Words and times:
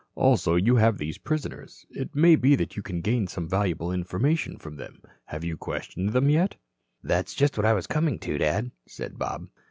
Also 0.15 0.55
you 0.55 0.77
have 0.77 0.97
these 0.97 1.19
prisoners. 1.19 1.85
It 1.91 2.15
may 2.15 2.35
be 2.35 2.55
that 2.55 2.75
you 2.75 2.81
can 2.81 3.01
gain 3.01 3.27
some 3.27 3.47
valuable 3.47 3.91
information 3.91 4.57
from 4.57 4.75
them. 4.75 5.03
Have 5.25 5.43
you 5.43 5.57
questioned 5.57 6.09
them 6.09 6.27
yet?" 6.27 6.55
"That's 7.03 7.35
just 7.35 7.55
what 7.55 7.67
I 7.67 7.73
was 7.73 7.85
coming 7.85 8.17
to, 8.17 8.39
Dad," 8.39 8.71
said 8.87 9.19
Bob. 9.19 9.49